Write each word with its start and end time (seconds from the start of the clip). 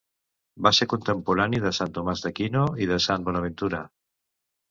Va 0.67 0.69
ser 0.75 0.85
contemporani 0.93 1.59
de 1.65 1.73
Sant 1.79 1.93
Tomàs 1.99 2.25
d'Aquino 2.25 2.65
i 2.85 2.89
de 2.95 2.99
Sant 3.07 3.27
Bonaventura. 3.27 3.83